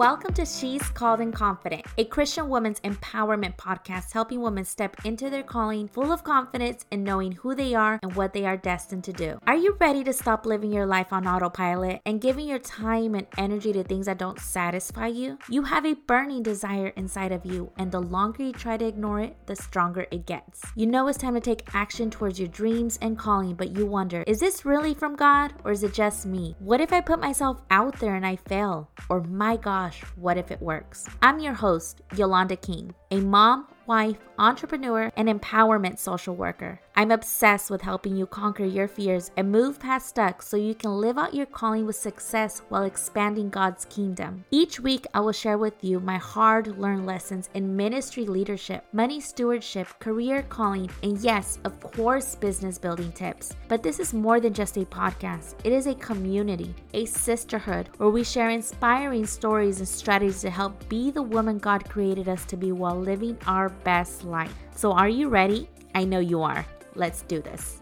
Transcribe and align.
Welcome 0.00 0.32
to 0.32 0.46
She's 0.46 0.80
Called 0.88 1.20
and 1.20 1.30
Confident, 1.30 1.84
a 1.98 2.06
Christian 2.06 2.48
woman's 2.48 2.80
empowerment 2.80 3.58
podcast 3.58 4.12
helping 4.12 4.40
women 4.40 4.64
step 4.64 4.96
into 5.04 5.28
their 5.28 5.42
calling 5.42 5.88
full 5.88 6.10
of 6.10 6.24
confidence 6.24 6.86
and 6.90 7.04
knowing 7.04 7.32
who 7.32 7.54
they 7.54 7.74
are 7.74 8.00
and 8.02 8.14
what 8.14 8.32
they 8.32 8.46
are 8.46 8.56
destined 8.56 9.04
to 9.04 9.12
do. 9.12 9.38
Are 9.46 9.56
you 9.56 9.76
ready 9.78 10.02
to 10.04 10.14
stop 10.14 10.46
living 10.46 10.72
your 10.72 10.86
life 10.86 11.12
on 11.12 11.26
autopilot 11.26 12.00
and 12.06 12.18
giving 12.18 12.48
your 12.48 12.58
time 12.58 13.14
and 13.14 13.26
energy 13.36 13.74
to 13.74 13.84
things 13.84 14.06
that 14.06 14.16
don't 14.16 14.40
satisfy 14.40 15.08
you? 15.08 15.36
You 15.50 15.64
have 15.64 15.84
a 15.84 15.92
burning 15.92 16.42
desire 16.42 16.94
inside 16.96 17.30
of 17.30 17.44
you, 17.44 17.70
and 17.76 17.92
the 17.92 18.00
longer 18.00 18.42
you 18.42 18.52
try 18.52 18.78
to 18.78 18.86
ignore 18.86 19.20
it, 19.20 19.36
the 19.44 19.54
stronger 19.54 20.06
it 20.10 20.24
gets. 20.24 20.62
You 20.76 20.86
know 20.86 21.08
it's 21.08 21.18
time 21.18 21.34
to 21.34 21.40
take 21.40 21.74
action 21.74 22.08
towards 22.08 22.38
your 22.38 22.48
dreams 22.48 22.98
and 23.02 23.18
calling, 23.18 23.54
but 23.54 23.76
you 23.76 23.84
wonder, 23.84 24.24
is 24.26 24.40
this 24.40 24.64
really 24.64 24.94
from 24.94 25.14
God 25.14 25.52
or 25.62 25.72
is 25.72 25.82
it 25.82 25.92
just 25.92 26.24
me? 26.24 26.56
What 26.58 26.80
if 26.80 26.90
I 26.90 27.02
put 27.02 27.20
myself 27.20 27.60
out 27.70 28.00
there 28.00 28.14
and 28.14 28.24
I 28.24 28.36
fail? 28.36 28.88
Or 29.10 29.20
my 29.20 29.58
gosh, 29.90 30.02
what 30.14 30.38
if 30.38 30.52
it 30.52 30.62
works? 30.62 31.08
I'm 31.20 31.40
your 31.40 31.52
host, 31.52 32.00
Yolanda 32.16 32.54
King, 32.54 32.94
a 33.10 33.16
mom 33.16 33.66
wife, 33.86 34.18
entrepreneur, 34.38 35.10
and 35.16 35.28
empowerment 35.28 35.98
social 35.98 36.36
worker. 36.36 36.80
I'm 36.96 37.10
obsessed 37.10 37.70
with 37.70 37.80
helping 37.80 38.16
you 38.16 38.26
conquer 38.26 38.64
your 38.64 38.88
fears 38.88 39.30
and 39.36 39.50
move 39.50 39.78
past 39.78 40.08
stuck 40.08 40.42
so 40.42 40.56
you 40.56 40.74
can 40.74 40.90
live 40.90 41.16
out 41.16 41.34
your 41.34 41.46
calling 41.46 41.86
with 41.86 41.96
success 41.96 42.62
while 42.68 42.82
expanding 42.82 43.48
God's 43.48 43.84
kingdom. 43.86 44.44
Each 44.50 44.80
week, 44.80 45.06
I 45.14 45.20
will 45.20 45.32
share 45.32 45.56
with 45.56 45.82
you 45.82 46.00
my 46.00 46.18
hard 46.18 46.78
learned 46.78 47.06
lessons 47.06 47.48
in 47.54 47.76
ministry 47.76 48.26
leadership, 48.26 48.84
money 48.92 49.20
stewardship, 49.20 49.86
career 49.98 50.42
calling, 50.48 50.90
and 51.02 51.18
yes, 51.18 51.58
of 51.64 51.80
course, 51.80 52.34
business 52.34 52.76
building 52.76 53.12
tips. 53.12 53.54
But 53.68 53.82
this 53.82 53.98
is 53.98 54.12
more 54.12 54.40
than 54.40 54.52
just 54.52 54.76
a 54.76 54.84
podcast, 54.84 55.54
it 55.64 55.72
is 55.72 55.86
a 55.86 55.94
community, 55.94 56.74
a 56.92 57.06
sisterhood 57.06 57.88
where 57.96 58.10
we 58.10 58.24
share 58.24 58.50
inspiring 58.50 59.26
stories 59.26 59.78
and 59.78 59.88
strategies 59.88 60.42
to 60.42 60.50
help 60.50 60.88
be 60.88 61.10
the 61.10 61.22
woman 61.22 61.58
God 61.58 61.88
created 61.88 62.28
us 62.28 62.44
to 62.46 62.56
be 62.56 62.72
while 62.72 62.98
living 62.98 63.38
our 63.46 63.68
best 63.68 64.24
life. 64.24 64.54
So, 64.74 64.92
are 64.92 65.08
you 65.08 65.28
ready? 65.28 65.68
I 65.94 66.04
know 66.04 66.20
you 66.20 66.42
are. 66.42 66.66
Let's 66.94 67.22
do 67.22 67.40
this. 67.40 67.80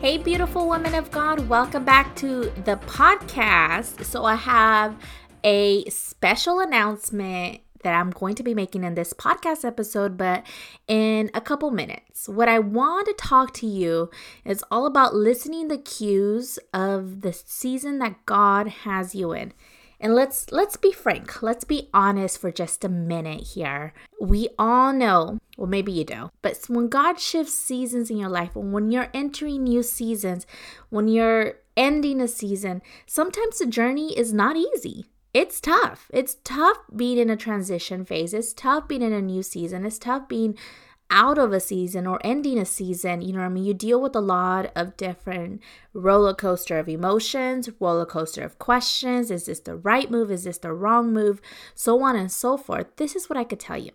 Hey, 0.00 0.18
beautiful 0.18 0.66
woman 0.66 0.94
of 0.94 1.10
God, 1.10 1.48
welcome 1.48 1.84
back 1.84 2.14
to 2.16 2.52
the 2.64 2.76
podcast. 2.86 4.04
So, 4.04 4.24
I 4.24 4.36
have 4.36 4.96
a 5.44 5.84
special 5.86 6.60
announcement 6.60 7.60
that 7.82 7.94
I'm 7.94 8.10
going 8.10 8.34
to 8.36 8.42
be 8.42 8.54
making 8.54 8.84
in 8.84 8.94
this 8.94 9.12
podcast 9.12 9.64
episode, 9.64 10.16
but 10.16 10.46
in 10.86 11.30
a 11.34 11.40
couple 11.40 11.70
minutes. 11.70 12.28
What 12.28 12.48
I 12.48 12.58
want 12.58 13.06
to 13.06 13.14
talk 13.14 13.54
to 13.54 13.66
you 13.66 14.10
is 14.44 14.64
all 14.70 14.86
about 14.86 15.14
listening 15.14 15.68
the 15.68 15.78
cues 15.78 16.58
of 16.74 17.20
the 17.20 17.32
season 17.32 17.98
that 17.98 18.24
God 18.26 18.68
has 18.68 19.14
you 19.14 19.32
in. 19.32 19.52
And 20.00 20.14
let's 20.14 20.52
let's 20.52 20.76
be 20.76 20.92
frank. 20.92 21.42
Let's 21.42 21.64
be 21.64 21.88
honest 21.92 22.38
for 22.38 22.52
just 22.52 22.84
a 22.84 22.88
minute 22.88 23.48
here. 23.54 23.92
We 24.20 24.48
all 24.58 24.92
know, 24.92 25.38
well 25.56 25.66
maybe 25.66 25.92
you 25.92 26.04
don't. 26.04 26.30
but 26.40 26.56
when 26.68 26.88
God 26.88 27.18
shifts 27.18 27.54
seasons 27.54 28.10
in 28.10 28.16
your 28.16 28.28
life, 28.28 28.54
when 28.54 28.90
you're 28.90 29.10
entering 29.12 29.64
new 29.64 29.82
seasons, 29.82 30.46
when 30.90 31.08
you're 31.08 31.54
ending 31.76 32.20
a 32.20 32.28
season, 32.28 32.82
sometimes 33.06 33.58
the 33.58 33.66
journey 33.66 34.16
is 34.16 34.32
not 34.32 34.56
easy. 34.56 35.06
It's 35.34 35.60
tough. 35.60 36.10
It's 36.12 36.38
tough 36.42 36.78
being 36.94 37.18
in 37.18 37.28
a 37.30 37.36
transition 37.36 38.04
phase. 38.04 38.32
It's 38.32 38.52
tough 38.54 38.88
being 38.88 39.02
in 39.02 39.12
a 39.12 39.20
new 39.20 39.42
season. 39.42 39.84
It's 39.84 39.98
tough 39.98 40.28
being 40.28 40.56
out 41.10 41.38
of 41.38 41.52
a 41.52 41.60
season 41.60 42.06
or 42.06 42.20
ending 42.22 42.58
a 42.58 42.64
season, 42.64 43.22
you 43.22 43.32
know 43.32 43.40
what 43.40 43.46
I 43.46 43.48
mean? 43.48 43.64
You 43.64 43.74
deal 43.74 44.00
with 44.00 44.14
a 44.14 44.20
lot 44.20 44.70
of 44.74 44.96
different 44.96 45.62
roller 45.92 46.34
coaster 46.34 46.78
of 46.78 46.88
emotions, 46.88 47.70
roller 47.80 48.06
coaster 48.06 48.42
of 48.42 48.58
questions. 48.58 49.30
Is 49.30 49.46
this 49.46 49.60
the 49.60 49.76
right 49.76 50.10
move? 50.10 50.30
Is 50.30 50.44
this 50.44 50.58
the 50.58 50.72
wrong 50.72 51.12
move? 51.12 51.40
So 51.74 52.02
on 52.02 52.16
and 52.16 52.30
so 52.30 52.56
forth. 52.56 52.96
This 52.96 53.16
is 53.16 53.28
what 53.28 53.36
I 53.36 53.44
could 53.44 53.60
tell 53.60 53.78
you. 53.78 53.92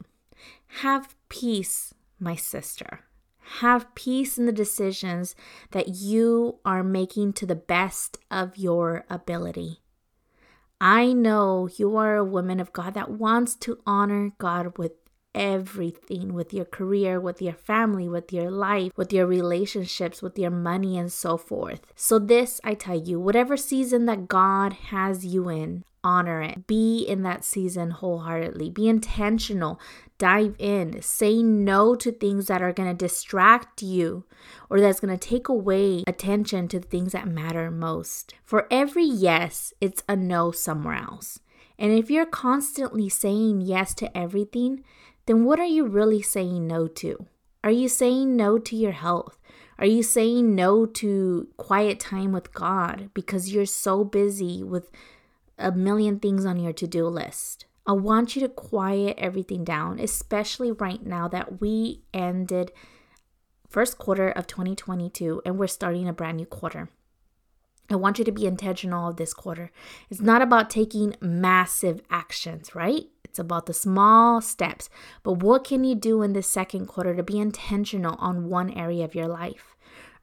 Have 0.81 1.15
peace, 1.29 1.93
my 2.19 2.35
sister. 2.35 3.01
Have 3.59 3.93
peace 3.93 4.37
in 4.37 4.45
the 4.45 4.51
decisions 4.51 5.35
that 5.71 5.89
you 5.89 6.59
are 6.65 6.83
making 6.83 7.33
to 7.33 7.45
the 7.45 7.55
best 7.55 8.17
of 8.31 8.57
your 8.57 9.05
ability. 9.09 9.81
I 10.81 11.13
know 11.13 11.69
you 11.77 11.95
are 11.95 12.15
a 12.15 12.25
woman 12.25 12.59
of 12.59 12.73
God 12.73 12.93
that 12.95 13.11
wants 13.11 13.55
to 13.55 13.79
honor 13.85 14.31
God 14.37 14.77
with 14.77 14.93
everything 15.35 16.33
with 16.33 16.53
your 16.53 16.65
career, 16.65 17.19
with 17.19 17.41
your 17.41 17.53
family, 17.53 18.07
with 18.07 18.31
your 18.31 18.51
life, 18.51 18.91
with 18.95 19.11
your 19.13 19.25
relationships, 19.25 20.21
with 20.21 20.37
your 20.37 20.51
money, 20.51 20.97
and 20.97 21.11
so 21.11 21.37
forth. 21.37 21.81
So, 21.95 22.19
this 22.19 22.61
I 22.63 22.73
tell 22.73 22.99
you, 22.99 23.19
whatever 23.19 23.57
season 23.57 24.05
that 24.05 24.27
God 24.27 24.73
has 24.73 25.25
you 25.25 25.49
in, 25.49 25.83
honor 26.03 26.41
it. 26.41 26.67
Be 26.67 27.03
in 27.03 27.23
that 27.23 27.43
season 27.43 27.91
wholeheartedly. 27.91 28.69
Be 28.69 28.87
intentional. 28.87 29.79
Dive 30.17 30.55
in. 30.59 31.01
Say 31.01 31.41
no 31.41 31.95
to 31.95 32.11
things 32.11 32.47
that 32.47 32.61
are 32.61 32.73
going 32.73 32.89
to 32.89 33.05
distract 33.05 33.81
you 33.81 34.25
or 34.69 34.79
that's 34.79 34.99
going 34.99 35.17
to 35.17 35.27
take 35.29 35.47
away 35.47 36.03
attention 36.05 36.67
to 36.69 36.79
the 36.79 36.87
things 36.87 37.13
that 37.13 37.27
matter 37.27 37.71
most. 37.71 38.33
For 38.43 38.67
every 38.69 39.05
yes, 39.05 39.73
it's 39.79 40.03
a 40.07 40.15
no 40.15 40.51
somewhere 40.51 40.95
else. 40.95 41.39
And 41.79 41.91
if 41.91 42.11
you're 42.11 42.25
constantly 42.25 43.09
saying 43.09 43.61
yes 43.61 43.93
to 43.95 44.15
everything, 44.15 44.83
then 45.25 45.45
what 45.45 45.59
are 45.59 45.65
you 45.65 45.85
really 45.85 46.21
saying 46.21 46.67
no 46.67 46.87
to? 46.87 47.25
Are 47.63 47.71
you 47.71 47.87
saying 47.87 48.35
no 48.35 48.57
to 48.57 48.75
your 48.75 48.91
health? 48.91 49.37
Are 49.79 49.85
you 49.85 50.03
saying 50.03 50.53
no 50.55 50.85
to 50.85 51.47
quiet 51.57 51.99
time 51.99 52.31
with 52.31 52.53
God 52.53 53.09
because 53.13 53.53
you're 53.53 53.65
so 53.65 54.03
busy 54.03 54.63
with 54.63 54.91
a 55.57 55.71
million 55.71 56.19
things 56.19 56.45
on 56.45 56.59
your 56.59 56.73
to 56.73 56.87
do 56.87 57.07
list? 57.07 57.65
I 57.85 57.93
want 57.93 58.35
you 58.35 58.41
to 58.41 58.49
quiet 58.49 59.17
everything 59.17 59.63
down, 59.63 59.99
especially 59.99 60.71
right 60.71 61.05
now 61.05 61.27
that 61.29 61.59
we 61.59 62.03
ended 62.13 62.71
first 63.67 63.97
quarter 63.97 64.29
of 64.29 64.47
2022 64.47 65.41
and 65.45 65.57
we're 65.57 65.67
starting 65.67 66.07
a 66.07 66.13
brand 66.13 66.37
new 66.37 66.45
quarter. 66.45 66.89
I 67.89 67.95
want 67.95 68.19
you 68.19 68.25
to 68.25 68.31
be 68.31 68.45
intentional 68.45 69.09
of 69.09 69.17
this 69.17 69.33
quarter. 69.33 69.71
It's 70.09 70.21
not 70.21 70.41
about 70.41 70.69
taking 70.69 71.15
massive 71.19 72.01
actions, 72.09 72.73
right? 72.73 73.07
It's 73.33 73.39
about 73.39 73.65
the 73.65 73.73
small 73.73 74.41
steps. 74.41 74.91
But 75.23 75.41
what 75.41 75.63
can 75.63 75.83
you 75.83 75.95
do 75.95 76.21
in 76.21 76.33
the 76.33 76.43
second 76.43 76.85
quarter 76.85 77.15
to 77.15 77.23
be 77.23 77.39
intentional 77.39 78.15
on 78.19 78.47
one 78.47 78.69
area 78.69 79.03
of 79.03 79.15
your 79.15 79.27
life? 79.27 79.75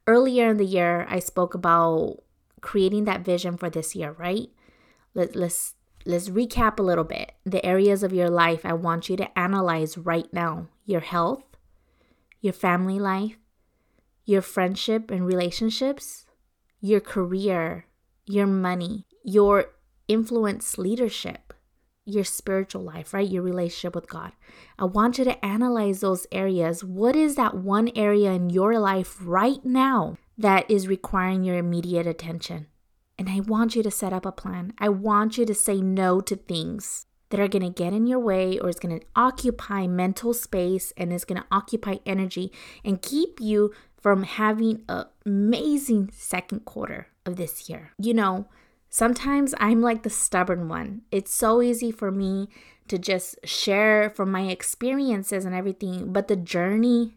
Earlier 0.07 0.51
in 0.51 0.59
the 0.59 0.65
year, 0.65 1.09
I 1.11 1.19
spoke 1.19 1.53
about 1.53 2.19
creating 2.61 3.07
that 3.07 3.25
vision 3.25 3.57
for 3.57 3.69
this 3.69 3.97
year, 3.97 4.13
right? 4.13 4.51
Let, 5.13 5.35
let's 5.35 5.75
let's 6.07 6.29
recap 6.29 6.79
a 6.79 6.85
little 6.85 7.03
bit. 7.03 7.33
The 7.45 7.67
areas 7.67 8.05
of 8.05 8.13
your 8.13 8.31
life 8.31 8.65
I 8.65 8.75
want 8.75 9.09
you 9.09 9.17
to 9.17 9.37
analyze 9.37 9.99
right 9.99 10.33
now. 10.33 10.69
Your 10.85 11.01
health, 11.01 11.43
your 12.41 12.53
family 12.53 13.01
life, 13.01 13.39
your 14.25 14.41
friendship 14.41 15.11
and 15.11 15.27
relationships, 15.27 16.27
your 16.81 17.01
career, 17.01 17.87
your 18.25 18.47
money, 18.47 19.05
your 19.25 19.73
influence 20.07 20.79
leadership 20.79 21.50
your 22.05 22.25
spiritual 22.25 22.83
life, 22.83 23.13
right? 23.15 23.29
Your 23.29 23.43
relationship 23.43 23.95
with 23.95 24.09
God. 24.09 24.33
I 24.79 24.85
want 24.85 25.19
you 25.19 25.25
to 25.25 25.45
analyze 25.45 26.01
those 26.01 26.27
areas. 26.33 26.83
What 26.83 27.17
is 27.17 27.37
that 27.37 27.57
one 27.57 27.91
area 27.95 28.33
in 28.33 28.51
your 28.51 28.79
life 28.79 29.17
right 29.23 29.65
now 29.65 30.17
that 30.39 30.71
is 30.71 30.89
requiring 30.89 31.45
your 31.45 31.57
immediate 31.57 32.07
attention? 32.07 32.67
And 33.19 33.29
I 33.29 33.41
want 33.41 33.77
you 33.77 33.83
to 33.83 33.91
set 33.91 34.13
up 34.13 34.25
a 34.25 34.33
plan. 34.33 34.73
I 34.79 34.89
want 34.89 35.37
you 35.37 35.45
to 35.45 35.55
say 35.55 35.81
no 35.81 36.21
to 36.23 36.37
things 36.37 37.07
that 37.29 37.39
are 37.39 37.49
going 37.49 37.63
to 37.63 37.71
get 37.71 37.93
in 37.93 38.07
your 38.07 38.19
way 38.19 38.59
or 38.59 38.69
is 38.69 38.79
going 38.79 38.99
to 38.99 39.07
occupy 39.15 39.87
mental 39.87 40.35
space 40.35 40.93
and 40.97 41.13
is 41.13 41.25
going 41.25 41.41
to 41.41 41.47
occupy 41.53 41.97
energy 42.05 42.53
and 42.85 43.03
keep 43.03 43.41
you 43.41 43.73
from 44.01 44.23
having 44.23 44.83
an 44.89 45.05
amazing 45.27 46.11
second 46.13 46.65
quarter 46.65 47.09
of 47.27 47.37
this 47.37 47.69
year. 47.69 47.93
You 47.99 48.15
know, 48.15 48.49
Sometimes 48.93 49.55
I'm 49.59 49.81
like 49.81 50.03
the 50.03 50.11
stubborn 50.11 50.69
one. 50.69 51.03
It's 51.13 51.33
so 51.33 51.63
easy 51.63 51.93
for 51.93 52.11
me 52.11 52.49
to 52.89 52.99
just 52.99 53.39
share 53.45 54.11
from 54.11 54.33
my 54.33 54.43
experiences 54.43 55.45
and 55.45 55.55
everything, 55.55 56.13
but 56.13 56.27
the 56.27 56.35
journey 56.35 57.15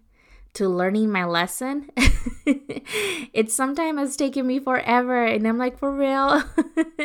to 0.53 0.69
learning 0.69 1.11
my 1.11 1.25
lesson, 1.25 1.89
it 2.45 3.51
sometimes 3.51 3.99
has 3.99 4.15
taken 4.15 4.45
me 4.45 4.59
forever. 4.59 5.25
And 5.25 5.47
I'm 5.47 5.57
like, 5.57 5.79
for 5.79 5.91
real? 5.91 6.43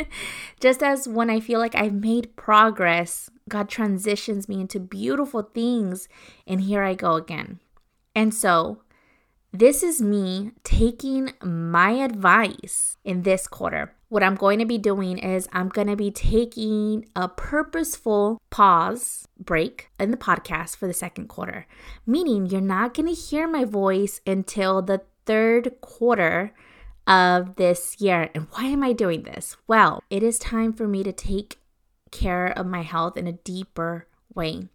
just 0.60 0.82
as 0.82 1.08
when 1.08 1.30
I 1.30 1.40
feel 1.40 1.58
like 1.58 1.74
I've 1.74 1.94
made 1.94 2.36
progress, 2.36 3.30
God 3.48 3.70
transitions 3.70 4.50
me 4.50 4.60
into 4.60 4.78
beautiful 4.78 5.42
things, 5.42 6.10
and 6.46 6.60
here 6.60 6.82
I 6.82 6.92
go 6.92 7.14
again. 7.14 7.60
And 8.14 8.34
so, 8.34 8.82
this 9.50 9.82
is 9.82 10.02
me 10.02 10.50
taking 10.62 11.32
my 11.42 11.92
advice 11.92 12.98
in 13.02 13.22
this 13.22 13.48
quarter 13.48 13.94
what 14.08 14.22
I'm 14.22 14.34
going 14.34 14.58
to 14.58 14.64
be 14.64 14.78
doing 14.78 15.18
is 15.18 15.48
I'm 15.52 15.68
going 15.68 15.88
to 15.88 15.96
be 15.96 16.10
taking 16.10 17.06
a 17.14 17.28
purposeful 17.28 18.40
pause 18.50 19.28
break 19.38 19.90
in 20.00 20.10
the 20.10 20.16
podcast 20.16 20.76
for 20.76 20.86
the 20.86 20.94
second 20.94 21.28
quarter, 21.28 21.66
meaning 22.06 22.46
you're 22.46 22.60
not 22.60 22.94
going 22.94 23.08
to 23.08 23.20
hear 23.20 23.46
my 23.46 23.64
voice 23.64 24.20
until 24.26 24.80
the 24.80 25.02
third 25.26 25.80
quarter 25.80 26.54
of 27.06 27.56
this 27.56 28.00
year. 28.00 28.30
And 28.34 28.46
why 28.52 28.64
am 28.64 28.82
I 28.82 28.92
doing 28.92 29.22
this? 29.22 29.56
Well, 29.66 30.02
it 30.10 30.22
is 30.22 30.38
time 30.38 30.72
for 30.72 30.88
me 30.88 31.02
to 31.02 31.12
take 31.12 31.58
care 32.10 32.46
of 32.46 32.66
my 32.66 32.82
health 32.82 33.16
in 33.16 33.26
a 33.26 33.32
deeper 33.32 34.06
way. 34.34 34.68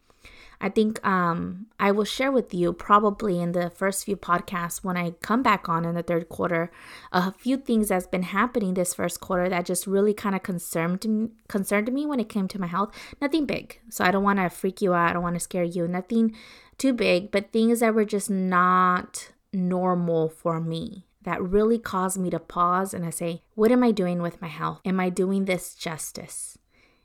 I 0.63 0.69
think 0.69 1.06
um, 1.06 1.65
I 1.77 1.92
will 1.92 2.06
share 2.06 2.31
with 2.31 2.54
you 2.54 2.71
probably 2.71 3.42
in 3.42 3.51
the 3.51 3.69
first 3.69 4.06
few 4.06 4.15
podcasts 4.15 4.81
when 4.81 4.95
I 4.95 5.12
come 5.21 5.44
back 5.44 5.68
on 5.68 5.83
in 5.83 5.94
the 5.94 6.01
third 6.01 6.30
quarter 6.30 6.71
a 7.12 7.33
few 7.33 7.57
things 7.57 7.89
that's 7.89 8.07
been 8.07 8.24
happening 8.24 8.74
this 8.74 8.94
first 8.94 9.19
quarter 9.19 9.50
that 9.50 9.65
just 9.65 9.86
really 9.86 10.13
kind 10.13 10.33
of 10.33 10.42
concerned 10.42 11.31
concerned 11.50 11.92
me 11.92 12.06
when 12.06 12.21
it 12.21 12.30
came 12.30 12.48
to 12.48 12.62
my 12.62 12.68
health. 12.68 12.95
Nothing 13.19 13.45
big, 13.45 13.81
so 13.89 14.06
I 14.06 14.12
don't 14.12 14.24
want 14.24 14.39
to 14.39 14.50
freak 14.50 14.81
you 14.81 14.94
out. 14.94 15.10
I 15.10 15.13
don't 15.13 15.21
want 15.21 15.36
to 15.36 15.42
scare 15.42 15.65
you. 15.65 15.86
Nothing 15.86 16.33
too 16.77 16.94
big, 16.94 17.30
but 17.30 17.51
things 17.51 17.81
that 17.81 17.94
were 17.94 18.06
just 18.06 18.30
not 18.30 19.33
normal 19.51 20.30
for 20.30 20.62
me 20.62 21.07
that 21.24 21.44
really 21.44 21.77
caused 21.77 22.18
me 22.18 22.30
to 22.30 22.39
pause 22.39 22.94
and 22.94 23.06
I 23.06 23.10
say, 23.10 23.42
what 23.56 23.71
am 23.71 23.83
I 23.83 23.92
doing 23.92 24.21
with 24.21 24.42
my 24.42 24.48
health? 24.48 24.80
Am 24.86 24.98
I 25.01 25.10
doing 25.10 25.44
this 25.44 25.75
justice? 25.75 26.57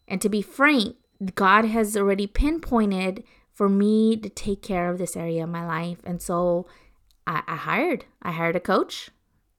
And 0.07 0.23
to 0.23 0.29
be 0.29 0.43
frank, 0.43 0.95
God 1.35 1.65
has 1.65 1.97
already 1.97 2.29
pinpointed 2.29 3.25
for 3.59 3.69
me 3.69 4.17
to 4.17 4.29
take 4.29 4.63
care 4.63 4.89
of 4.89 4.99
this 4.99 5.17
area 5.17 5.43
of 5.43 5.51
my 5.51 5.67
life. 5.67 5.99
And 6.05 6.23
so 6.23 6.69
I, 7.27 7.43
I 7.49 7.57
hired, 7.57 8.05
I 8.23 8.31
hired 8.31 8.55
a 8.55 8.61
coach 8.61 9.11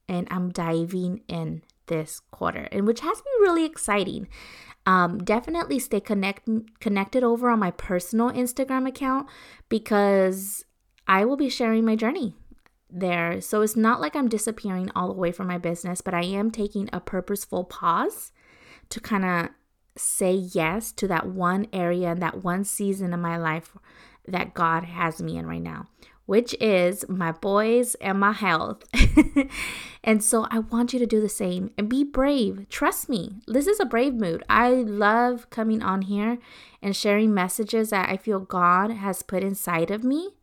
and 0.07 0.25
I'm 0.31 0.51
diving 0.51 1.19
in 1.27 1.63
this 1.87 2.21
quarter, 2.31 2.69
and 2.71 2.87
which 2.87 3.01
has 3.01 3.17
been 3.17 3.41
really 3.41 3.65
exciting. 3.65 4.29
Um, 4.85 5.21
definitely 5.21 5.79
stay 5.79 5.99
connect 5.99 6.47
connected 6.79 7.25
over 7.25 7.49
on 7.49 7.59
my 7.59 7.71
personal 7.71 8.31
Instagram 8.31 8.87
account 8.87 9.27
because 9.67 10.63
I 11.05 11.25
will 11.25 11.35
be 11.35 11.49
sharing 11.49 11.83
my 11.83 11.97
journey 11.97 12.35
there. 12.89 13.41
So 13.41 13.61
it's 13.61 13.75
not 13.75 13.99
like 13.99 14.15
I'm 14.15 14.29
disappearing 14.29 14.91
all 14.95 15.09
the 15.09 15.19
way 15.19 15.33
from 15.33 15.47
my 15.47 15.57
business, 15.57 15.99
but 15.99 16.13
I 16.13 16.23
am 16.23 16.51
taking 16.51 16.89
a 16.93 17.01
purposeful 17.01 17.65
pause 17.65 18.31
to 18.91 19.01
kind 19.01 19.25
of 19.25 19.49
say 19.95 20.33
yes 20.33 20.91
to 20.93 21.07
that 21.07 21.27
one 21.27 21.67
area 21.73 22.09
and 22.09 22.21
that 22.21 22.43
one 22.43 22.63
season 22.63 23.13
of 23.13 23.19
my 23.19 23.37
life 23.37 23.75
that 24.27 24.53
God 24.53 24.83
has 24.83 25.21
me 25.21 25.37
in 25.37 25.45
right 25.45 25.61
now, 25.61 25.87
which 26.25 26.55
is 26.61 27.07
my 27.09 27.31
boys 27.31 27.95
and 27.95 28.19
my 28.19 28.31
health. 28.31 28.83
and 30.03 30.23
so 30.23 30.47
I 30.49 30.59
want 30.59 30.93
you 30.93 30.99
to 30.99 31.05
do 31.05 31.21
the 31.21 31.29
same 31.29 31.71
and 31.77 31.89
be 31.89 32.03
brave. 32.03 32.67
Trust 32.69 33.09
me, 33.09 33.37
this 33.47 33.67
is 33.67 33.79
a 33.79 33.85
brave 33.85 34.13
mood. 34.13 34.43
I 34.49 34.69
love 34.71 35.49
coming 35.49 35.81
on 35.81 36.03
here 36.03 36.37
and 36.81 36.95
sharing 36.95 37.33
messages 37.33 37.89
that 37.89 38.09
I 38.09 38.17
feel 38.17 38.39
God 38.39 38.91
has 38.91 39.23
put 39.23 39.43
inside 39.43 39.91
of 39.91 40.03
me. 40.03 40.35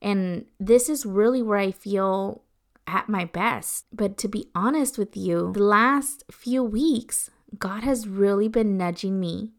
And 0.00 0.46
this 0.58 0.88
is 0.88 1.06
really 1.06 1.42
where 1.42 1.58
I 1.58 1.70
feel 1.70 2.42
at 2.86 3.08
my 3.08 3.24
best. 3.24 3.86
But 3.92 4.16
to 4.18 4.28
be 4.28 4.48
honest 4.54 4.98
with 4.98 5.16
you, 5.16 5.52
the 5.54 5.62
last 5.62 6.24
few 6.30 6.62
weeks, 6.64 7.30
God 7.58 7.82
has 7.82 8.08
really 8.08 8.48
been 8.48 8.76
nudging 8.76 9.20
me 9.20 9.52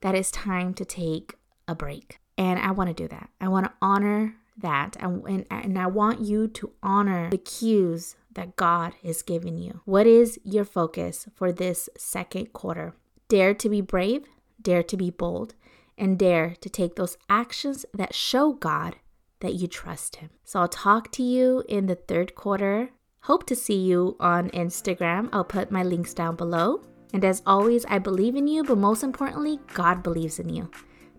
that 0.00 0.14
it's 0.14 0.30
time 0.30 0.74
to 0.74 0.84
take 0.84 1.34
a 1.66 1.74
break. 1.74 2.18
And 2.36 2.58
I 2.58 2.70
want 2.70 2.88
to 2.88 2.94
do 2.94 3.08
that. 3.08 3.30
I 3.40 3.48
want 3.48 3.66
to 3.66 3.72
honor 3.82 4.36
that. 4.56 4.96
And, 5.00 5.46
and, 5.50 5.78
I 5.78 5.86
want 5.86 6.20
you 6.20 6.48
to 6.48 6.72
honor 6.82 7.30
the 7.30 7.38
cues 7.38 8.16
that 8.32 8.56
God 8.56 8.94
is 9.02 9.22
giving 9.22 9.58
you. 9.58 9.80
What 9.84 10.06
is 10.06 10.38
your 10.44 10.64
focus 10.64 11.26
for 11.34 11.52
this 11.52 11.88
second 11.96 12.52
quarter? 12.52 12.94
Dare 13.28 13.54
to 13.54 13.68
be 13.68 13.80
brave, 13.80 14.24
dare 14.60 14.82
to 14.84 14.96
be 14.96 15.10
bold, 15.10 15.54
and 15.96 16.18
dare 16.18 16.54
to 16.60 16.68
take 16.68 16.96
those 16.96 17.16
actions 17.28 17.84
that 17.92 18.14
show 18.14 18.52
God 18.52 18.96
that 19.40 19.54
you 19.54 19.66
trust 19.66 20.16
Him. 20.16 20.30
So 20.44 20.60
I'll 20.60 20.68
talk 20.68 21.12
to 21.12 21.22
you 21.22 21.64
in 21.68 21.86
the 21.86 21.94
third 21.94 22.34
quarter. 22.34 22.90
Hope 23.22 23.46
to 23.46 23.56
see 23.56 23.78
you 23.78 24.16
on 24.18 24.50
Instagram. 24.50 25.28
I'll 25.32 25.44
put 25.44 25.70
my 25.70 25.82
links 25.82 26.14
down 26.14 26.36
below. 26.36 26.82
And 27.12 27.24
as 27.24 27.42
always, 27.46 27.84
I 27.86 27.98
believe 27.98 28.36
in 28.36 28.46
you, 28.46 28.64
but 28.64 28.78
most 28.78 29.02
importantly, 29.02 29.60
God 29.74 30.02
believes 30.02 30.38
in 30.38 30.48
you. 30.48 30.70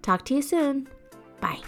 Talk 0.01 0.23
to 0.25 0.35
you 0.35 0.41
soon. 0.41 0.87
Bye. 1.41 1.61